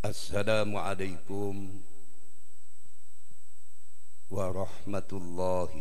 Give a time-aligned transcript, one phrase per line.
[0.00, 1.80] السلام عليكم
[4.30, 5.72] ورحمة الله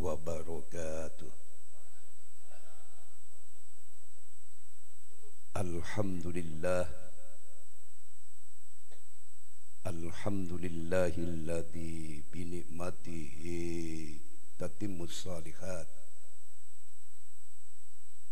[0.00, 1.32] وبركاته.
[5.56, 6.88] الحمد لله.
[9.86, 13.44] الحمد لله الذي بنعمته
[14.58, 15.88] تتم الصالحات.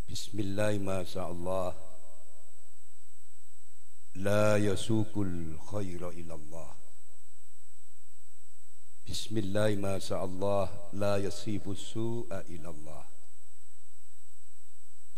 [0.08, 1.91] بسم الله ما شاء الله.
[4.14, 6.70] لا يسوق الخير إلى الله.
[9.08, 13.04] بسم الله ما شاء الله لا يصيب السوء إلى الله.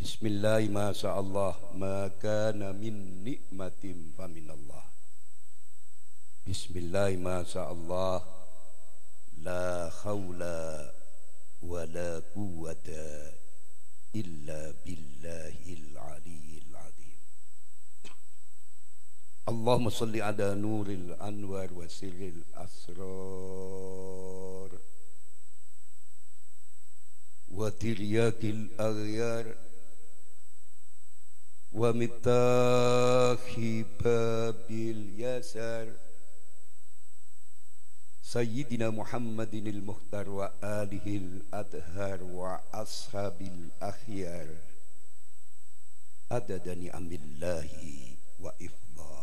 [0.02, 3.84] بسم الله ما شاء الله ما كان من نعمة
[4.19, 4.84] فمن الله.
[6.47, 8.22] بسم الله ما شاء الله
[9.38, 10.42] لا حول
[11.62, 12.88] ولا قوة
[14.14, 15.94] إلا بالله العلي
[19.45, 23.05] Allahumma salli ala nuril anwar wa sirril asrar.
[27.53, 29.53] Wa tiryakil aghyar.
[31.77, 35.92] Wa mitahi babil yasar.
[38.25, 44.48] Sayyidina Muhammadin al-Mukhtar wa alihil adhar wa ashabil akhyar.
[46.33, 49.14] Adadani amillahi wa ifbar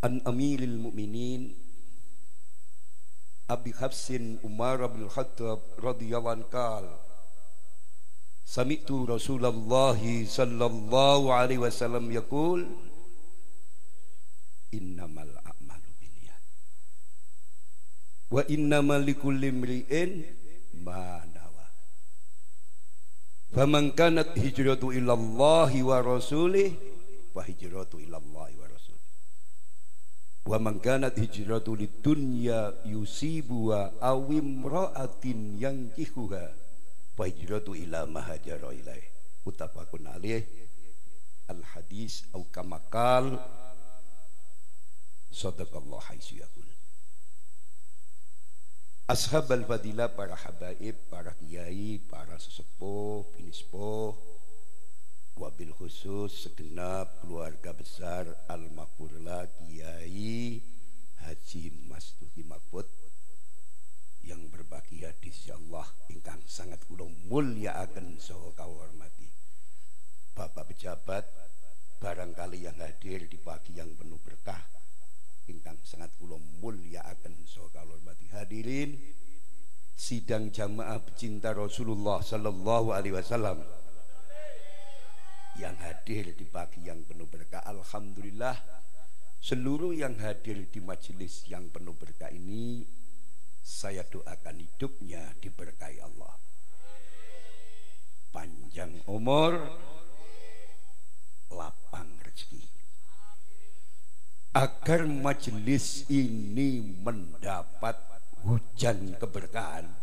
[0.00, 1.52] an amiril mu'minin
[3.50, 6.96] Abi Hafsin Umar bin Khattab radhiyallahu anhu
[8.46, 12.64] Sami'tu Rasulullah sallallahu alaihi wasallam yaqul
[14.74, 16.42] innamal a'malu binniyat
[18.30, 20.26] wa innamal likulli imri'in
[20.82, 21.66] ma nawa
[23.54, 26.70] faman kanat hijratu ila Allah wa rasulih
[27.34, 28.59] fa hijratu ila Allah
[30.46, 36.44] wa wa man kanat hijratu lidunya yusibu wa awimra'atin yankihuha.
[37.16, 39.04] Fa hijratu ila ma hajara ilaih.
[39.44, 40.42] Mutafaqun alaih.
[41.48, 43.36] Al hadis au kamakal.
[45.30, 46.66] Sadaqallah haitsu yaqul.
[49.10, 54.39] Ashab al fadilah para habaib para kiai para sesepuh pinispoh
[55.40, 60.60] wabil khusus segenap keluarga besar Al-Maghfurlah Kiai
[61.24, 62.84] Haji Mas Tuhi Makbut
[64.20, 67.08] yang berbahagia di Allah ingkang sangat kula
[67.72, 69.32] akan saha hormati.
[70.36, 71.24] Bapak pejabat
[72.04, 74.60] barangkali yang hadir di pagi yang penuh berkah
[75.48, 78.28] ingkang sangat kula akan saha hormati.
[78.28, 78.92] Hadirin
[79.96, 83.79] sidang jamaah pecinta Rasulullah sallallahu alaihi wasallam
[85.60, 87.60] yang hadir di pagi yang penuh berkah.
[87.68, 88.56] Alhamdulillah
[89.36, 92.88] seluruh yang hadir di majelis yang penuh berkah ini
[93.60, 96.32] saya doakan hidupnya diberkahi Allah.
[98.32, 99.60] Panjang umur,
[101.52, 102.64] lapang rezeki.
[104.56, 108.00] Agar majelis ini mendapat
[108.48, 109.99] hujan keberkahan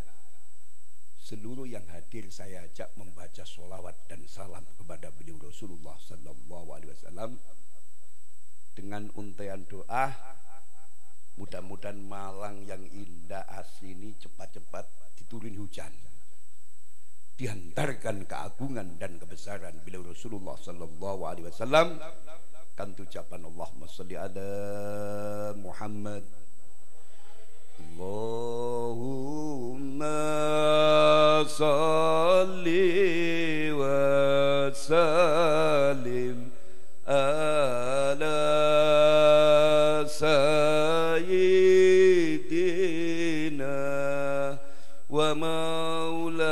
[1.27, 7.35] seluruh yang hadir saya ajak membaca solawat dan salam kepada beliau Rasulullah Sallallahu Alaihi Wasallam
[8.71, 10.15] dengan untaian doa
[11.35, 14.87] mudah-mudahan Malang yang indah asli asini cepat-cepat
[15.19, 15.91] diturun hujan.
[17.37, 21.99] Dihantarkan keagungan dan kebesaran beliau Rasulullah Sallallahu Alaihi Wasallam.
[22.73, 24.49] Kan ucapan Allah salli ala
[25.59, 26.23] Muhammad.
[27.97, 29.37] Allahumma
[31.43, 32.63] صل
[34.97, 36.37] وسلم
[37.07, 38.37] على
[40.07, 40.57] سيدنا
[45.09, 46.47] ومولانا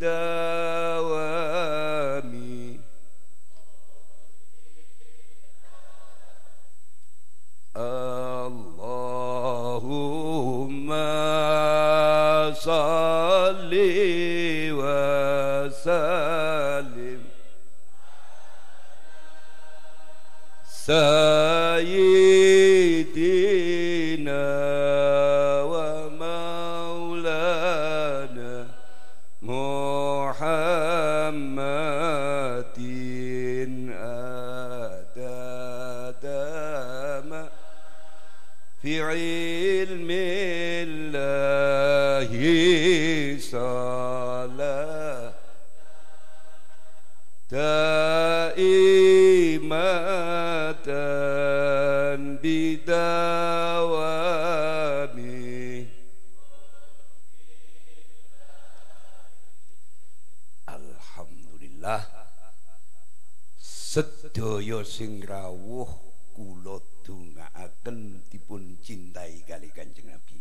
[65.66, 65.90] rawuh
[66.30, 70.38] kula dongaaken dipun cintai kali Kanjeng Nabi.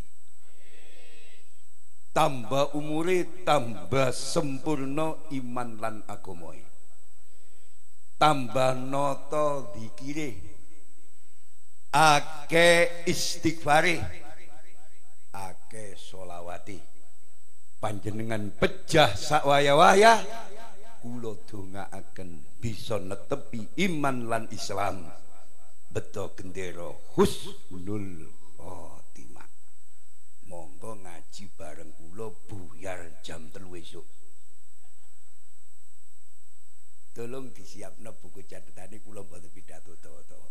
[2.13, 6.61] Tambah umure tambah sempurna iman lan agamoe.
[8.21, 10.29] Tambah nata dikire.
[11.89, 13.97] Ake istighfare.
[15.33, 16.77] Ake solawati.
[17.81, 20.21] Panjenengan pejah sakwaya-waya
[21.05, 25.05] kula dongaaken bisa netepi iman lan Islam.
[25.93, 28.25] Beto gendera husnul
[28.57, 29.45] khotimah.
[30.49, 34.07] Monggo ngaji bareng kula buyar jam telu esuk.
[37.13, 40.49] Tolong disiapno buku catetane kula mboten pidato tawa-tawa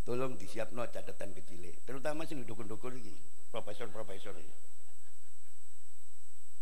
[0.00, 3.14] tolong disiapno catatan kecil terutama sing dukun-dukun iki
[3.52, 4.34] profesor-profesor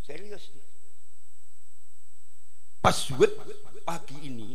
[0.04, 0.77] serius nih
[2.78, 3.34] Password
[3.82, 4.50] pagi ini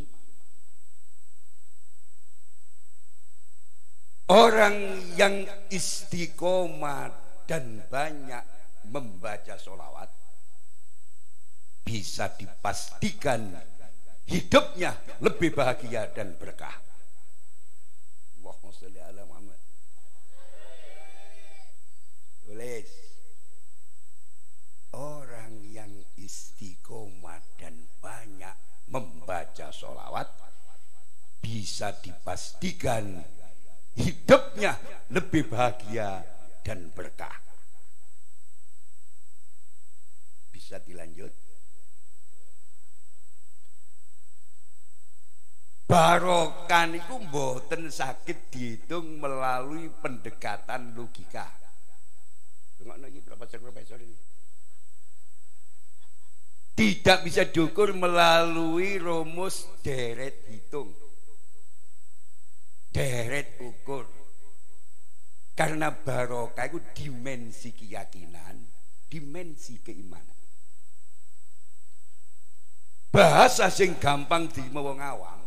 [4.31, 7.11] orang yang istiqomah
[7.45, 8.43] dan banyak
[8.87, 10.07] membaca solawat
[11.83, 13.59] bisa dipastikan
[14.23, 16.83] hidupnya lebih bahagia dan berkah.
[22.53, 22.91] Tulis.
[24.93, 25.89] Orang yang
[26.21, 27.22] istiqomah
[28.94, 30.30] membaca solawat
[31.42, 33.25] bisa dipastikan
[33.98, 34.78] hidupnya
[35.10, 36.22] lebih bahagia
[36.62, 37.42] dan berkah.
[40.54, 41.34] Bisa dilanjut.
[45.90, 51.50] Barokan itu mboten sakit dihitung melalui pendekatan logika.
[52.84, 54.32] Lagi profesor-profesor ini
[56.83, 60.91] tidak bisa diukur melalui rumus deret hitung.
[62.91, 64.03] Deret ukur.
[65.56, 68.59] Karena barokah itu dimensi keyakinan
[69.07, 70.35] dimensi keimanan.
[73.13, 75.39] Bahasa sing gampang di wong awam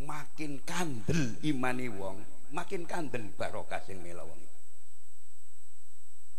[0.00, 2.24] makin kandel imani wong
[2.56, 4.24] makin kandel barokah sing mela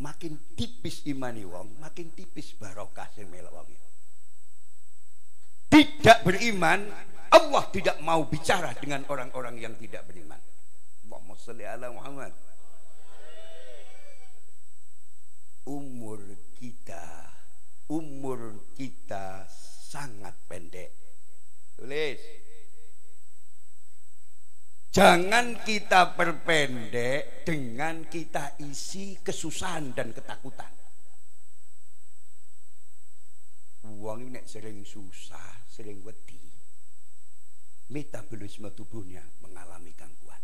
[0.02, 3.70] makin tipis imani wong, makin tipis barokah sing melok wong.
[5.72, 6.84] Tidak beriman,
[7.32, 10.42] Allah tidak mau bicara dengan orang-orang yang tidak beriman.
[11.08, 12.34] Allahumma sholli ala Muhammad.
[15.70, 16.20] Umur
[16.60, 17.30] kita,
[17.88, 19.48] umur kita
[19.88, 20.92] sangat pendek.
[21.80, 22.51] Tulis.
[24.92, 30.68] Jangan kita perpendek dengan kita isi kesusahan dan ketakutan.
[33.88, 36.44] Uang ini sering susah, sering wedi.
[37.88, 40.44] Metabolisme tubuhnya mengalami gangguan.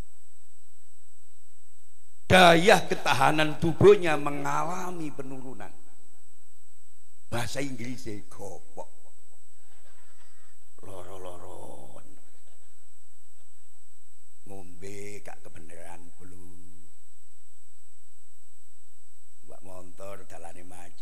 [2.27, 5.71] Daya ketahanan tubuhnya mengalami penurunan.
[7.27, 8.87] Bahasa Inggrisnya gopok.
[10.87, 11.16] Loro-loro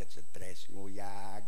[0.06, 1.42] macet stres ngoyak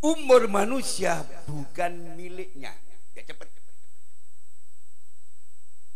[0.00, 2.72] umur manusia bukan miliknya.
[3.12, 3.22] Ya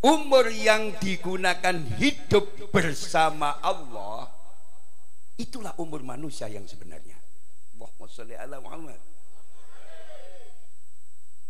[0.04, 4.28] umur yang digunakan hidup bersama Allah
[5.40, 7.16] itulah umur manusia yang sebenarnya.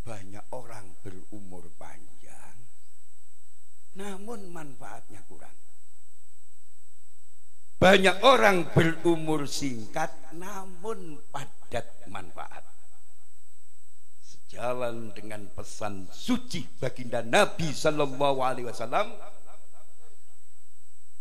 [0.07, 2.57] Banyak orang berumur panjang
[3.97, 5.57] namun manfaatnya kurang
[7.77, 12.65] banyak orang berumur singkat namun padat manfaat.
[14.25, 19.13] Sejalan dengan pesan suci baginda Nabi sallallahu alaihi wasallam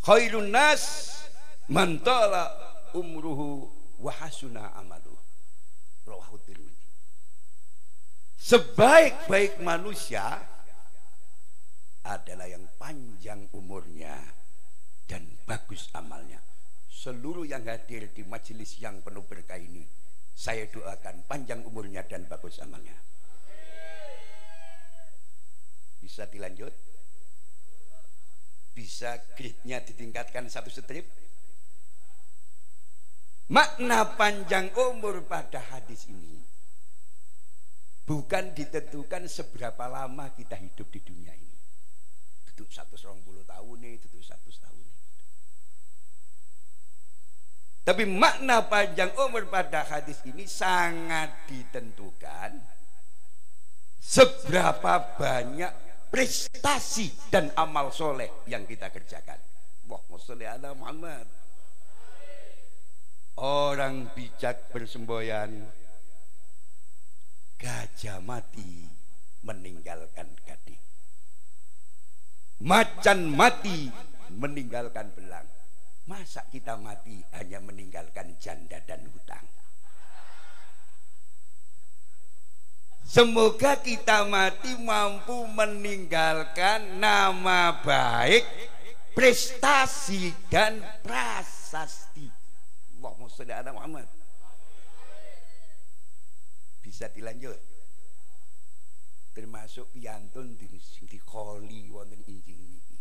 [0.07, 1.11] khairun nas
[1.67, 1.99] man
[2.95, 3.67] umruhu
[3.99, 5.19] wa hasuna amaluh
[6.07, 6.39] rawahu
[8.45, 10.37] Sebaik-baik manusia
[12.05, 14.13] adalah yang panjang umurnya
[15.05, 16.41] dan bagus amalnya.
[16.89, 19.85] Seluruh yang hadir di majelis yang penuh berkah ini,
[20.33, 22.97] saya doakan panjang umurnya dan bagus amalnya.
[26.01, 26.73] Bisa dilanjut?
[28.75, 31.07] Bisa grade-nya ditingkatkan satu strip?
[33.53, 36.45] Makna panjang umur pada hadis ini
[38.05, 41.54] bukan ditentukan seberapa lama kita hidup di dunia ini.
[42.55, 42.95] Itu satu
[43.27, 44.95] puluh tahun nih, itu satu tahun nih.
[47.83, 52.57] Tapi makna panjang umur pada hadis ini sangat ditentukan
[53.99, 55.69] seberapa banyak
[56.07, 59.37] prestasi dan amal soleh yang kita kerjakan.
[59.91, 61.27] Wah, sholli ala Muhammad.
[63.35, 65.67] Orang bijak bersemboyan
[67.59, 68.87] Gajah mati
[69.43, 70.84] meninggalkan gading
[72.63, 73.91] Macan mati
[74.31, 75.43] meninggalkan belang
[76.07, 79.43] Masa kita mati hanya meninggalkan janda dan hutang
[83.05, 88.43] Semoga kita mati mampu meninggalkan nama baik,
[89.13, 92.27] prestasi dan prasasti.
[92.97, 94.09] Allahumma sholli ala Muhammad.
[96.83, 97.74] Bisa dilanjut.
[99.35, 102.99] Termasuk piantun di di kholi wonten injing niki.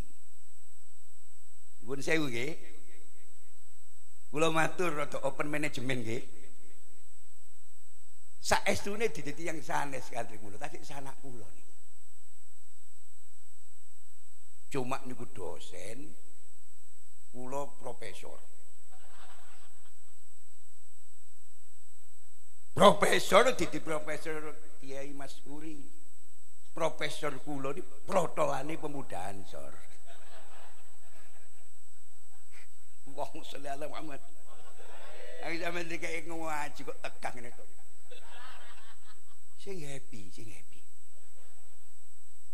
[1.86, 2.52] Nuwun sewu nggih.
[4.34, 6.22] Kula matur rada open management nggih.
[8.42, 11.74] Saestune diditi yang sanes kali kula, tadi sanak kula niku.
[14.74, 16.12] Cuma niku dosen,
[17.30, 18.36] kula profesor.
[22.74, 24.50] Profesor di Profesor
[24.82, 26.03] Kiai Mas Uri.
[26.74, 29.70] Profesor kula ini protolane pemuda Ansor.
[33.14, 34.18] Wong selala Muhammad.
[35.46, 37.68] Aku sampeyan dikek ngaji kok tegang ngene kok.
[39.62, 40.82] Sing happy, sing happy.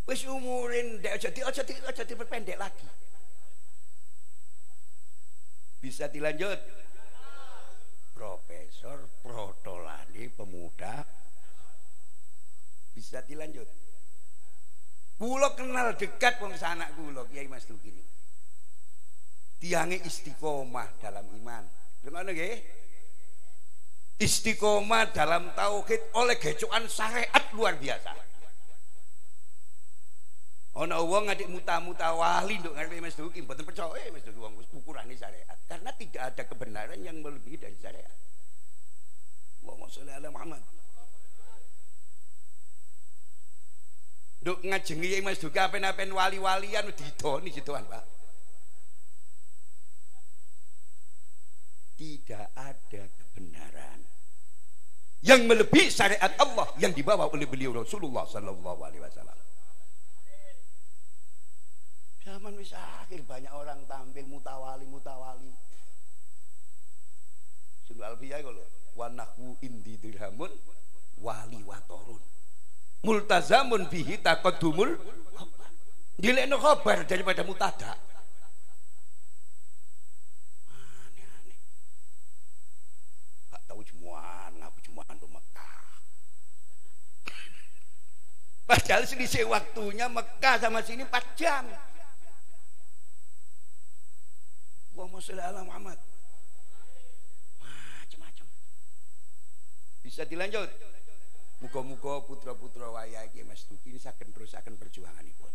[0.04, 2.84] Wis umurin ndek aja di aja di aja diperpendek lagi.
[5.80, 6.60] Bisa dilanjut.
[8.12, 11.08] Profesor Protolani pemuda
[12.92, 13.89] bisa dilanjut.
[15.20, 17.92] Kulo kenal dekat wong sanak kulo Kiai Mas Duki.
[19.60, 21.60] Tiange istiqomah dalam iman.
[22.00, 22.56] Gimana nggih?
[24.16, 28.16] Istiqomah dalam tauhid oleh gecokan syariat luar biasa.
[30.80, 35.12] Ana wong ngadik muta-muta wali nduk ngarepe Mas Duki mboten percaya Mas Duki wong ukurane
[35.20, 35.60] syariat.
[35.68, 38.16] Karena tidak ada kebenaran yang melebihi dari syariat.
[39.60, 40.79] Allahumma sholli ala Muhammad.
[44.40, 48.04] Duk ngajengi Mas Duka apen-apen wali-walian didoni situan, Pak.
[52.00, 54.00] Tidak ada kebenaran
[55.20, 59.36] yang melebihi syariat Allah yang dibawa oleh beliau Rasulullah sallallahu alaihi wasallam.
[62.24, 65.52] Zaman wis akhir banyak orang tampil mutawali mutawali.
[67.84, 68.64] Sunu alfiyah kalau
[68.96, 70.52] wanahu indi dirhamun
[71.20, 72.22] wali watorun.
[73.00, 74.96] Multazamun bihi taqaddumul
[76.20, 77.96] Dilekno khabar daripada mutada.
[80.68, 81.56] Aneh-aneh.
[83.48, 85.80] Gak tahu cuman, aku cuma do Mekah.
[88.68, 91.64] Padahal selisih waktunya Mekah sama sini 4 jam.
[94.92, 95.96] Allahumma sholli ala Muhammad.
[97.64, 98.46] Macam-macam.
[100.04, 100.68] Bisa dilanjut.
[101.60, 105.52] Muga-muga putra-putra wayah iki Mas Duki ini saken terusaken perjuanganipun.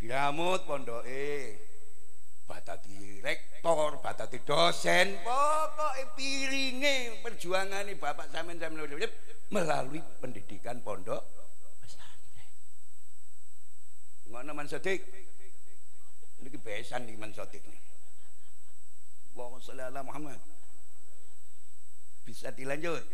[0.00, 1.56] Biramut pondoke
[2.48, 8.88] batati rektor, batati dosen, pokoknya piringe perjuangane Bapak sampean sampean
[9.52, 11.20] melalui pendidikan pondok
[11.84, 12.48] pesantren.
[14.32, 15.04] Ngono Man Sodik.
[16.40, 17.82] Niki besan di Man Sotik nih.
[19.36, 20.40] Allahumma sholli ala Muhammad.
[22.24, 23.04] Bisa dilanjut.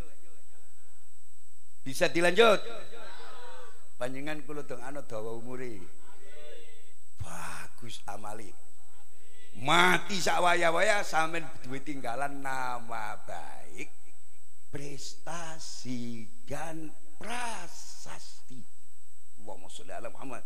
[1.83, 2.62] Bisa dilanjut.
[3.99, 5.83] Panjenengan kula dong ana dawa umure.
[7.19, 8.51] Bagus amali.
[9.62, 13.93] Mati sakwaya-waya sampean duwe tinggalan nama baik,
[14.73, 16.89] prestasi dan
[17.21, 18.65] prasasti.
[19.43, 20.41] Allahumma sholli ala Muhammad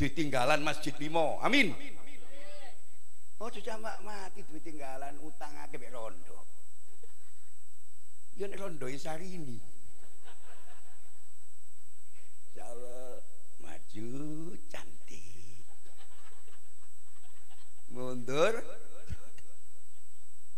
[0.00, 1.76] ditinggalan masjid limo amin
[3.36, 6.40] oh mbak mati ditinggalan utang ake mek rondo
[8.40, 9.60] ya nek rondo sari ini
[12.48, 13.20] insyaallah
[13.60, 14.08] maju
[14.72, 15.60] cantik.
[17.92, 18.64] Mundur.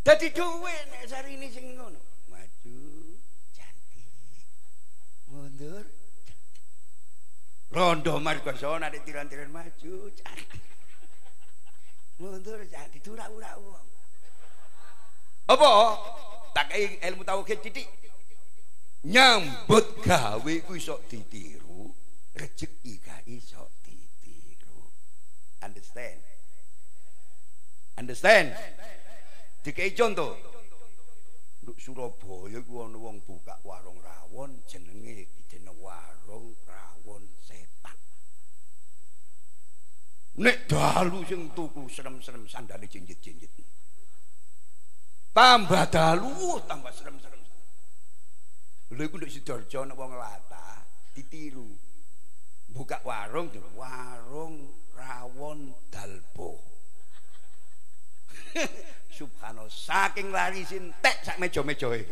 [0.07, 1.99] Dadi duwe nek sari ini sing ngono.
[2.31, 2.79] Maju
[3.51, 4.07] cantik.
[5.27, 5.83] Mundur
[7.75, 10.45] rondo margosona nek tiran-tiran maju cari
[12.21, 13.81] mundur jadi turau-urau
[15.49, 15.71] apa
[16.53, 17.89] tak ilmu tauhid titik
[19.03, 21.91] nyambut gawe ku iso ditiru
[22.39, 24.89] rezeki gak iso ditiru.
[25.61, 26.21] Understand?
[27.99, 28.57] Understand?
[29.63, 30.35] Dikai contoh.
[31.63, 37.95] Untuk Surabaya ku ana wong buka warung rawon jenenge jeneng warung rawon setan.
[40.43, 43.51] Nek dalu sing tuku serem-serem sandale jinjit-jinjit
[45.33, 47.43] tambah dalu tambah serem-serem
[48.93, 50.85] lho iku nek Sidoarjo nek wong latah
[51.17, 51.69] ditiru.
[52.73, 56.61] Buka warung warung rawon dalbo.
[59.17, 62.05] Subhanallah saking larisin tek sak meja-mejae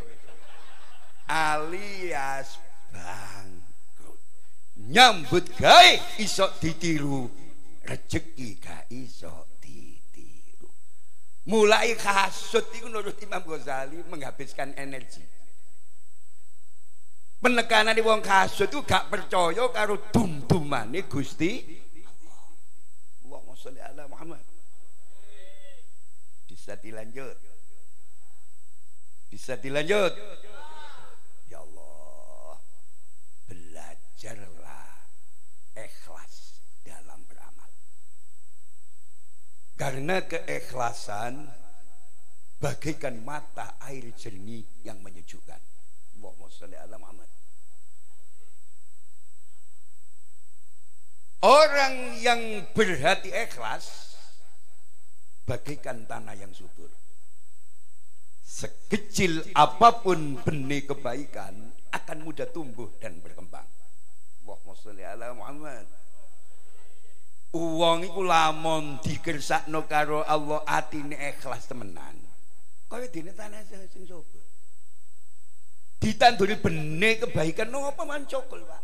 [1.28, 2.60] alias
[2.92, 4.20] bangkrut.
[4.88, 7.28] Nyambut gawe iso ditiru.
[7.84, 9.49] Rezeki gak iso
[11.50, 15.26] Mulai kasut itu menurut Imam Ghazali menghabiskan energi.
[17.42, 21.82] Penekanan di wong kasut itu gak percaya karo dum-dumane Gusti
[23.26, 24.38] Allahumma sholli ala Muhammad.
[26.46, 27.34] Bisa dilanjut.
[29.26, 30.14] Bisa dilanjut.
[31.50, 32.62] Ya Allah.
[33.50, 34.86] Belajarlah
[35.74, 37.26] ikhlas dalam
[39.80, 41.48] karena keikhlasan
[42.60, 45.56] bagaikan mata air jernih yang menyejukkan.
[46.20, 46.52] Allahumma
[46.84, 47.30] ala Muhammad.
[51.40, 54.12] Orang yang berhati ikhlas
[55.48, 56.92] bagaikan tanah yang subur.
[58.44, 61.56] Sekecil apa pun benih kebaikan
[61.88, 63.64] akan mudah tumbuh dan berkembang.
[64.44, 65.88] Allahumma sholli ala Muhammad.
[67.50, 72.14] Uang iku lamun dikersakno karo Allah atine ikhlas temenan.
[72.86, 74.42] Kaya dene tanah sing subur.
[75.98, 78.82] Ditanduri benih kebaikan napa man cokol, Pak?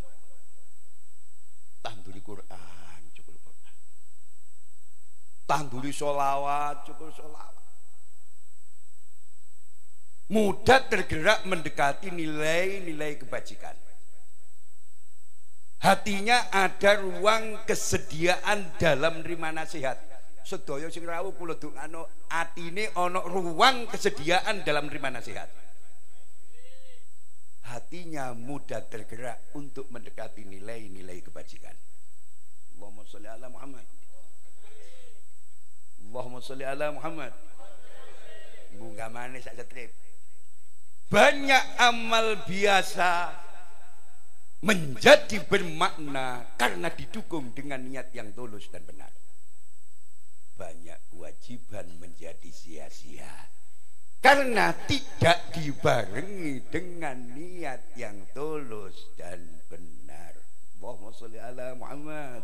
[1.87, 3.75] Tanduri Quran, cokol Quran.
[5.47, 7.55] Tanduri solawat, cokol solawat.
[10.27, 13.86] Mudah tergerak mendekati nilai-nilai kebajikan
[15.83, 19.99] hatinya ada ruang kesediaan dalam nerima nasihat.
[20.47, 25.51] Sedaya sing rawuh kula dongano atine ana ruang kesediaan dalam nerima nasihat.
[27.67, 31.75] Hatinya mudah tergerak untuk mendekati nilai-nilai kebajikan.
[32.79, 33.87] Allahumma sholli ala Muhammad.
[36.07, 37.35] Allahumma sholli ala Muhammad.
[38.79, 39.91] Bunga manis sak trip
[41.07, 43.31] banyak amal biasa
[44.67, 49.15] menjadi bermakna karena didukung dengan niat yang tulus dan benar.
[50.59, 53.31] Banyak kewajiban menjadi sia-sia
[54.19, 59.39] karena tidak dibarengi dengan niat yang tulus dan
[59.71, 60.35] benar.
[60.83, 62.43] Allahumma sholli ala Muhammad.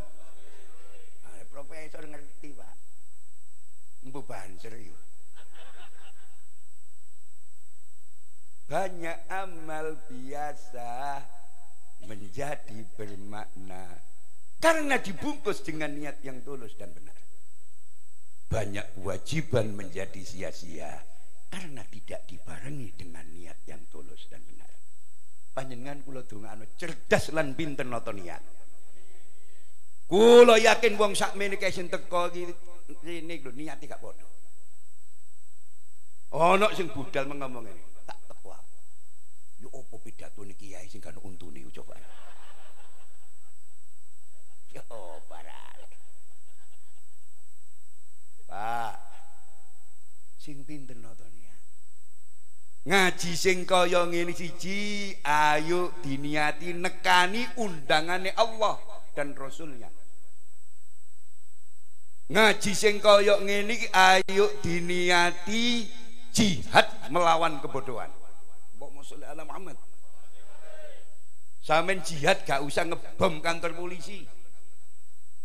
[1.26, 2.74] Nah, profesor ngerti, Pak.
[4.06, 4.22] Mbu
[4.62, 5.02] serius.
[8.70, 11.18] Banyak amal biasa
[12.06, 13.86] menjadi bermakna
[14.62, 17.18] karena dibungkus dengan niat yang tulus dan benar.
[18.46, 21.02] Banyak kewajiban menjadi sia-sia
[21.50, 24.70] karena tidak dibarengi dengan niat yang tulus dan benar.
[25.52, 28.40] Panjenengan kula dongakno cerdas lan pinter nata niat.
[30.06, 32.54] Kula yakin wong sakmene sing teko iki
[33.02, 34.26] rene lho niate gak padha.
[36.32, 37.91] Ana sing budal mengomong ini.
[39.62, 41.94] Yo opo pidatone kiai sing kan untune coba.
[44.74, 44.82] Yo
[45.30, 45.78] parah.
[48.50, 48.98] Pak.
[50.42, 51.54] Sing pinter nontonnya.
[52.82, 58.74] Ngaji sing kaya ngene siji, ayo diniati nekani undangane Allah
[59.14, 59.86] dan Rasulnya.
[62.34, 65.86] Ngaji sing kaya ngene ayo diniati
[66.34, 68.10] jihad melawan kebodohan.
[69.02, 69.76] Allahumma sholli ala Muhammad.
[71.62, 74.22] Samen jihad gak usah ngebom kantor polisi.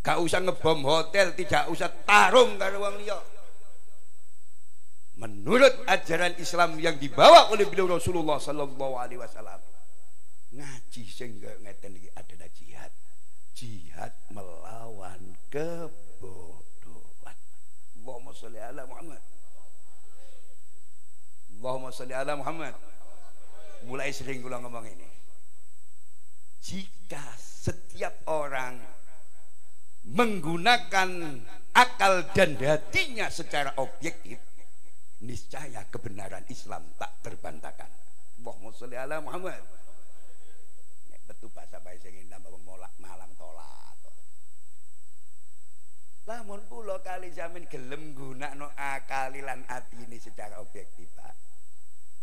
[0.06, 3.18] Gak usah ngebom hotel, tidak usah tarung karo wong liya.
[5.18, 9.58] Menurut ajaran Islam yang dibawa oleh beliau Rasulullah sallallahu alaihi wasallam.
[10.54, 12.94] Ngaji sing ngeten iki adalah jihad.
[13.58, 17.38] Jihad melawan kebodohan.
[17.98, 19.22] Allahumma sholli ala Muhammad.
[21.58, 22.78] Allahumma sholli ala Muhammad
[23.88, 25.10] mulai sering kula ngomong ini.
[26.60, 28.76] Jika setiap orang
[30.12, 31.10] menggunakan
[31.72, 34.40] akal dan hatinya secara objektif
[35.24, 37.90] niscaya kebenaran Islam tak terbantahkan.
[38.44, 39.64] Allahumma sholli ala Muhammad.
[41.28, 43.68] Betul bahasa bahasa ingin nambah molak malam tolak
[46.28, 49.64] lamun pulau kali jamin gelem guna no akalilan
[49.96, 51.36] ini secara objektif Pak.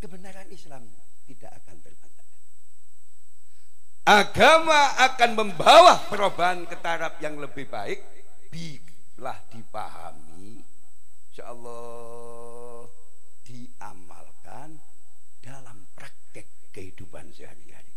[0.04, 0.84] Kebenaran Islam
[1.26, 2.04] tidak akan terbantahkan
[4.04, 8.04] agama akan membawa perubahan ke taraf yang lebih baik.
[8.52, 10.60] Bilah dipahami.
[11.32, 12.86] Insya Allah
[13.42, 14.78] diamalkan
[15.40, 17.90] dalam praktek kehidupan sehari-hari.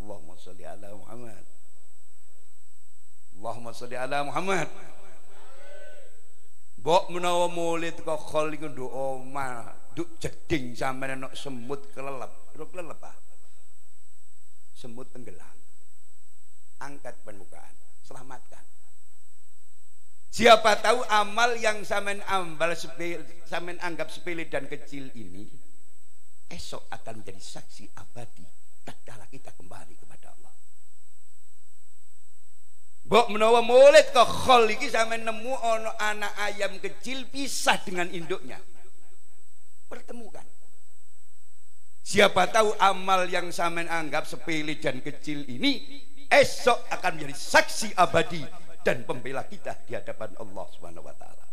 [0.00, 1.44] Allahumma salli ala Muhammad.
[3.36, 4.68] Allahumma salli ala Muhammad.
[6.80, 8.88] Bok menawa mulid kok khol iku nduk
[9.92, 12.39] nduk jeding sampeyan nek semut kelelep.
[12.56, 13.16] Ro kelelep ah.
[14.74, 15.58] Semut tenggelam.
[16.80, 17.74] Angkat permukaan,
[18.06, 18.64] selamatkan.
[20.30, 25.44] Siapa tahu amal yang samen ambal sepil, samen anggap sepele dan kecil ini
[26.50, 28.42] esok akan menjadi saksi abadi
[28.82, 30.54] tatkala kita kembali kepada Allah.
[33.06, 38.58] Bok menawa murid kok khol iki sampean nemu ono anak ayam kecil pisah dengan induknya.
[39.86, 40.46] Pertemukan.
[42.00, 48.42] Siapa tahu amal yang samen anggap sepele dan kecil ini esok akan menjadi saksi abadi
[48.80, 51.46] dan pembela kita di hadapan Allah Subhanahu wa taala.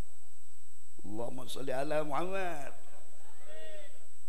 [1.04, 2.72] Allahumma sholli ala Muhammad.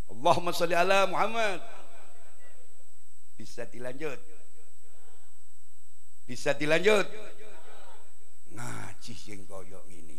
[0.09, 1.59] Allahumma sholli ala Muhammad.
[3.38, 4.18] Bisa dilanjut.
[6.26, 7.07] Bisa dilanjut.
[8.52, 10.18] Ngaji sing koyo ngene.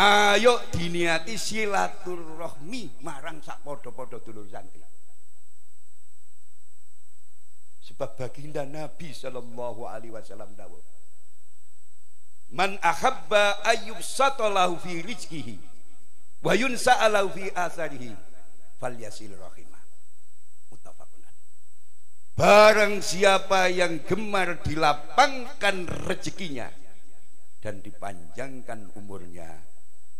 [0.00, 4.80] Ayo diniati silaturahmi marang sak padha-padha dulur santri.
[7.84, 10.80] Sebab baginda Nabi Sallallahu Alaihi Wasallam dawuh.
[12.56, 15.60] Man ahabba ayyub satalahu fi rizkihi
[16.40, 18.16] wa yunsa'alahu fi asarihi
[18.80, 19.84] falyasil rahimah.
[20.72, 21.28] Muttafaqun
[22.40, 26.72] Barang siapa yang gemar dilapangkan rezekinya
[27.60, 29.60] dan dipanjangkan umurnya,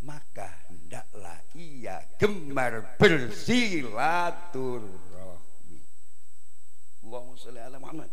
[0.01, 5.81] maka hendaklah ia gemar bersilaturahmi.
[7.05, 8.09] Allahumma sholli ala Muhammad.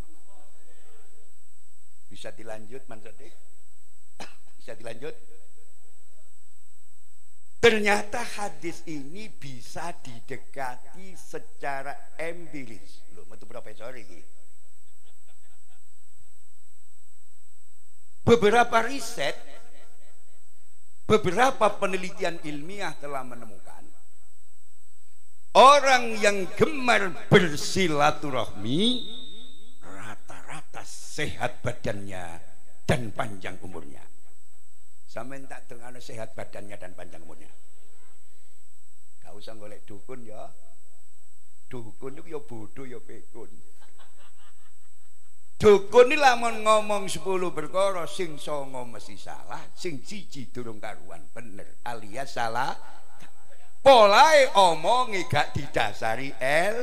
[2.09, 3.33] Bisa dilanjut Sodik?
[4.57, 5.15] Bisa dilanjut?
[7.59, 13.03] Ternyata hadis ini bisa didekati secara empiris.
[13.11, 14.23] Loh, itu profesor ini.
[18.23, 19.35] Beberapa riset,
[21.09, 23.69] beberapa penelitian ilmiah telah menemukan
[25.57, 28.81] Orang yang gemar bersilaturahmi
[29.81, 32.37] rata-rata sehat badannya
[32.85, 34.05] dan panjang umurnya.
[35.09, 37.49] Sama tak dengan sehat badannya dan panjang umurnya.
[39.25, 40.53] Gak usah golek dukun ya.
[41.65, 43.49] Dukun itu ya bodoh ya pekun.
[45.59, 47.19] Dukun ini lamun ngomong 10
[47.51, 52.71] berkoro sing songo mesti salah, sing cici durung karuan bener alias salah.
[53.83, 56.77] Polae omongi gak didasari L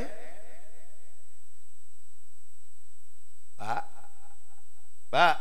[3.57, 3.85] Pak
[5.09, 5.37] Pak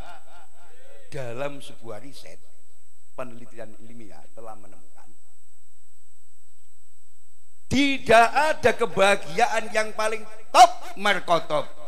[1.12, 2.40] dalam sebuah riset
[3.16, 5.08] penelitian ilmiah telah menemukan
[7.72, 11.85] tidak ada kebahagiaan yang paling top markotop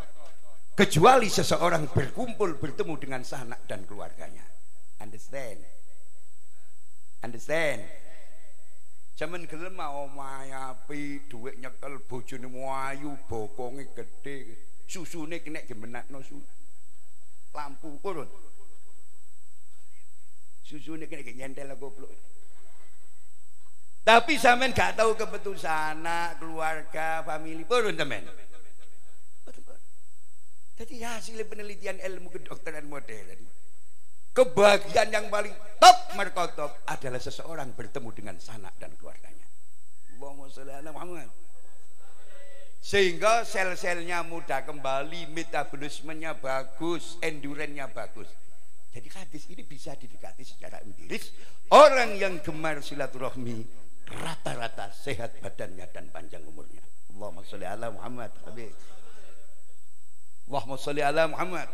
[0.77, 4.45] kecuali seseorang berkumpul bertemu dengan sanak dan keluarganya
[5.01, 5.57] understand
[7.25, 7.81] understand
[9.17, 14.53] Jaman gelem omahe api, dhuwit nyekel bojone ayu, bokonge gedhe,
[14.85, 16.37] susune kena gemenakno su.
[17.49, 18.29] Lampu urun.
[20.61, 22.13] Susune kena nyentel goblok.
[24.05, 28.21] Tapi sampean gak tahu keputusan anak, keluarga, famili purun temen.
[30.77, 33.57] Jadi hasil penelitian ilmu kedokteran modern
[34.37, 35.49] kebahagiaan yang paling
[35.81, 39.49] top markotop adalah seseorang bertemu dengan sanak dan keluarganya.
[40.13, 41.33] Allahumma sholli ala Muhammad.
[42.77, 48.29] Sehingga sel-selnya mudah kembali metabolismenya bagus endurance bagus.
[48.93, 51.33] Jadi hadis ini bisa didekati secara empiris.
[51.73, 53.65] Orang yang gemar silaturahmi
[54.21, 56.85] rata-rata sehat badannya dan panjang umurnya.
[57.09, 58.29] Allahumma sholli ala Muhammad.
[58.45, 58.69] Habib
[60.47, 61.67] Allahumma sholli ala Muhammad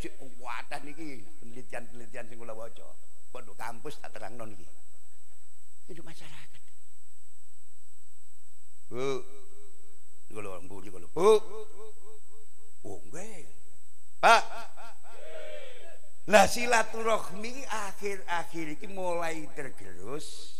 [0.00, 2.84] cek kuatan iki penelitian-penelitian sing kula waca.
[3.32, 4.68] Pondok kampus tak terangno niki.
[5.88, 6.60] Hidup masyarakat.
[8.90, 9.22] Bu.
[10.28, 11.08] Niku lho Bu niku lho.
[11.14, 11.30] Bu.
[12.84, 13.48] Oh nggih.
[14.20, 14.44] Pak.
[16.28, 20.58] Lah silaturahmi akhir-akhir ini mulai tergerus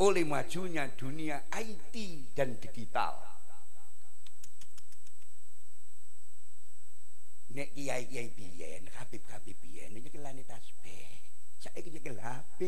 [0.00, 1.94] oleh majunya dunia IT
[2.32, 3.25] dan digital.
[7.56, 11.08] Nek kiai-kiai biyen, Habib-habib biyen nyekelane tasbih.
[11.56, 12.60] Saiki nyekel HP.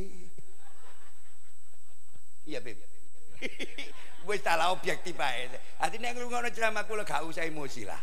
[2.48, 2.80] Iya, Beb.
[4.28, 5.52] Wis salah objektif ae.
[5.76, 8.00] Ati nek ngrungokno ceramah kula gak usah emosi lah.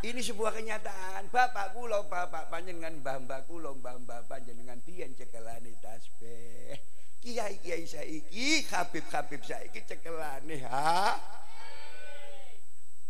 [0.00, 1.28] Ini sebuah kenyataan.
[1.28, 6.80] Bapak kula, bapak panjenengan, mbah-mbah kula, mbah-mbah panjenengan biyen cekelane tasbih.
[7.20, 11.41] Kiai-kiai saiki, habib-habib saiki cekelane ha.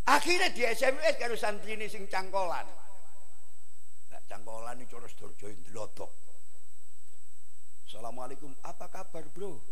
[0.03, 2.67] Akhirnya di SMS karo santri ini sing cangkolan.
[4.11, 6.11] Nah, cangkolan ini coros dorjoin delodok.
[7.87, 9.62] Assalamualaikum, apa kabar bro?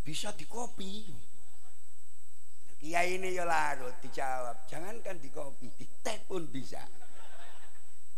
[0.00, 1.12] Bisa dikopi.
[2.78, 6.80] Kiai ini ya larut dijawab, jangankan di kopi, di teh pun bisa.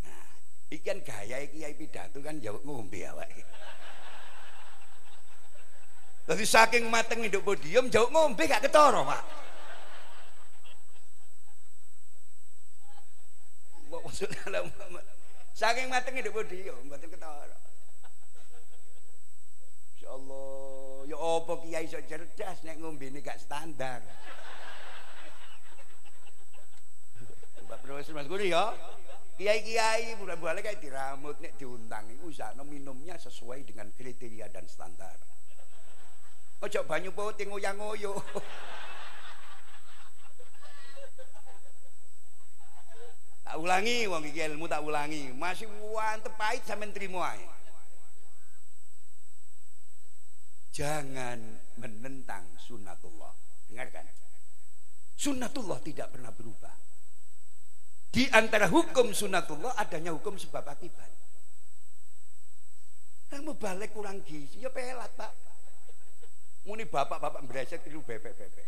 [0.05, 0.27] Nah,
[0.71, 3.33] ikan gaya kiai pidato kan jawab ngombe awak.
[6.29, 9.23] Jadi saking mateng hidup podium jauh ngombe gak ketoro pak.
[15.61, 17.57] Saking mateng hidup podium mboten ketoro.
[19.97, 24.01] Insyaallah ya apa kiai iso cerdas nek ini gak standar.
[27.71, 28.75] Pak Profesor Mas Guru ya.
[29.41, 32.29] Kiai-kiai bulan-bulan kayak diramut nek diundang iku
[32.67, 35.17] minumnya sesuai dengan kriteria dan standar.
[36.61, 38.21] Ojo banyu putih ngoyang-ngoyo.
[43.51, 45.33] tak ulangi wong iki ilmu tak ulangi.
[45.33, 47.41] Masih wantep pahit sampean trimo ae.
[50.77, 51.41] Jangan
[51.81, 53.33] menentang sunnatullah.
[53.73, 54.05] Dengarkan.
[55.17, 56.77] Sunnatullah tidak pernah berubah.
[58.13, 61.09] Di antara hukum sunatullah adanya hukum sebab akibat.
[63.31, 65.50] Kamu balik kurang gizi, ya pelat pak.
[66.69, 68.67] Muni bapak-bapak bereset itu bebek-bebek.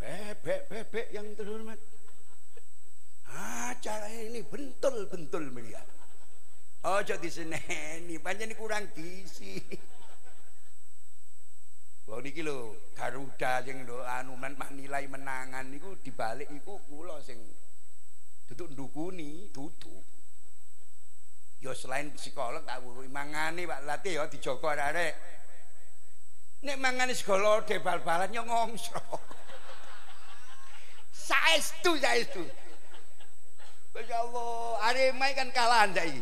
[0.00, 1.80] Bebek-bebek yang terhormat.
[3.34, 5.88] Acara ini bentul-bentul melihat.
[6.84, 9.58] Oh jadi seneni, panjang ini kurang gizi.
[12.04, 14.36] Wah niki lho Garuda sing lho anu
[14.76, 17.40] nilai menangan niku dibalik iku kula sing
[18.44, 20.04] duduk ndukuni duduk
[21.64, 25.16] ya selain psikolog tak wurui mangane Pak Latih ya dijaga arek
[26.64, 28.98] nek mangane segala de bal-balan yo ngongso
[31.12, 32.44] saestu saestu
[33.94, 36.18] Masya Allah, Arema kan kalahan saiki.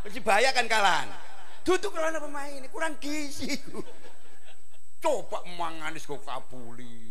[0.00, 1.12] Persibaya kan kalahan.
[1.60, 3.52] Duduk karena pemain ini kurang gizi.
[5.04, 7.04] Coba manganis kok kabuli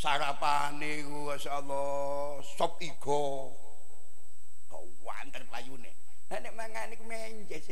[0.00, 3.52] sarapane ku masyaallah sop igo
[5.04, 5.92] wanten playune
[6.32, 7.68] nek mangan iku menjes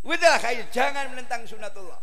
[0.00, 2.00] Udah kayak jangan menentang sunatullah.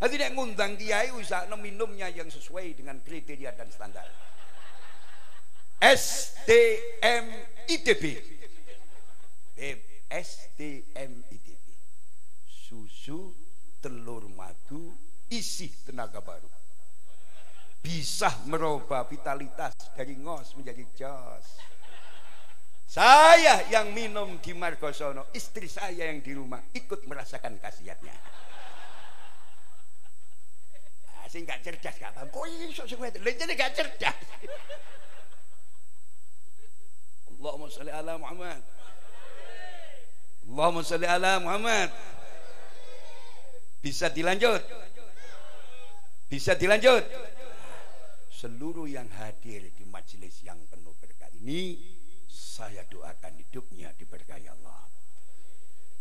[0.00, 4.08] Nanti nek ngundang kiai usah minumnya yang sesuai dengan kriteria dan standar.
[5.80, 6.44] STMITB.
[10.08, 11.46] STMITB.
[12.48, 13.32] Susu
[13.80, 14.92] telur madu
[15.32, 16.50] isi tenaga baru
[17.80, 21.46] bisa merubah vitalitas dari ngos menjadi jos
[22.90, 28.10] saya yang minum di Margosono istri saya yang di rumah ikut merasakan khasiatnya.
[31.06, 33.22] Nah, sing gak cerdas gak paham kok iso sing wedok?
[33.22, 34.18] Jadi gak cerdas.
[37.30, 38.58] Allahumma salli ala Muhammad.
[40.50, 41.94] Allahumma salli ala Muhammad.
[43.78, 44.66] Bisa dilanjut?
[46.26, 47.06] Bisa dilanjut?
[48.34, 51.78] Seluruh yang hadir di majelis yang penuh berkah ini,
[52.60, 54.84] saya doakan hidupnya diberkahi Allah.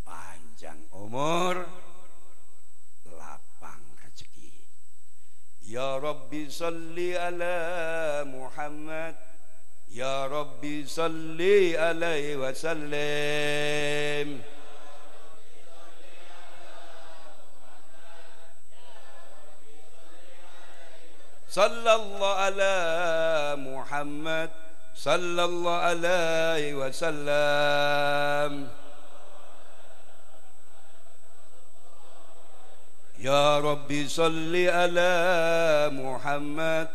[0.04, 1.56] Panjang umur,
[3.08, 4.52] lapang rezeki.
[5.64, 9.16] Ya Rabbi salli ala Muhammad
[9.88, 14.44] Ya Rabbi salli alaihi wa sallim
[21.48, 22.76] Sallallahu ala
[23.56, 24.69] Muhammad
[25.00, 28.52] صلى الله عليه وسلم.
[33.24, 35.14] يا ربي صل على
[35.96, 36.88] محمد.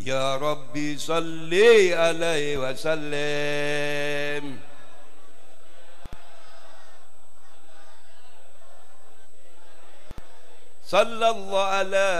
[0.00, 1.52] يا ربي صل
[1.92, 4.44] عليه وسلم.
[10.90, 12.10] sallallahu ala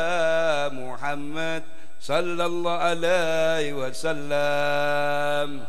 [2.01, 5.69] Muhammad sallallahu alaihi wasallam